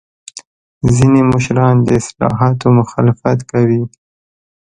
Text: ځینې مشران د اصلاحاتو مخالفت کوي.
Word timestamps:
ځینې 0.95 1.21
مشران 1.31 1.75
د 1.87 1.89
اصلاحاتو 1.99 2.67
مخالفت 2.79 3.39
کوي. 3.51 3.83